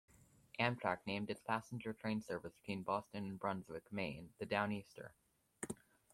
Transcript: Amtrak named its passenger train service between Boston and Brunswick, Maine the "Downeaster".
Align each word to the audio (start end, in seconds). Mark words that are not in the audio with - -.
Amtrak 0.59 1.05
named 1.05 1.29
its 1.29 1.41
passenger 1.43 1.93
train 1.93 2.23
service 2.23 2.55
between 2.55 2.81
Boston 2.81 3.23
and 3.25 3.39
Brunswick, 3.39 3.83
Maine 3.91 4.31
the 4.39 4.47
"Downeaster". 4.47 5.09